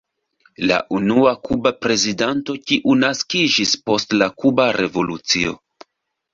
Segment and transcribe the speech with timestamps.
[0.69, 5.59] La unua kuba prezidanto kiu naskiĝis post la kuba revolucio.